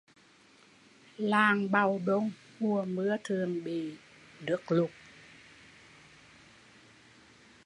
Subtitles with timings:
[1.17, 3.97] Làng Bàu Đôn mùa mưa thường bị
[4.41, 4.89] nước lụt